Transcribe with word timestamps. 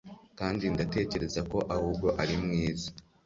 kandi 0.39 0.63
ndatekereza 0.73 1.41
ko 1.51 1.57
ahubwo 1.75 2.07
ari 2.21 2.35
mwiza 2.43 2.89